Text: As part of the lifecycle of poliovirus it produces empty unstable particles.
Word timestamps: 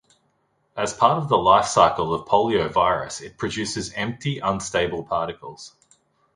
As 0.75 0.95
part 0.95 1.19
of 1.19 1.29
the 1.29 1.37
lifecycle 1.37 2.15
of 2.15 2.27
poliovirus 2.27 3.21
it 3.21 3.37
produces 3.37 3.93
empty 3.93 4.39
unstable 4.39 5.03
particles. 5.03 5.75